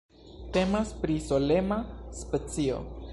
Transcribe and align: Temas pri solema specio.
Temas 0.55 0.93
pri 1.03 1.19
solema 1.27 1.79
specio. 2.23 2.81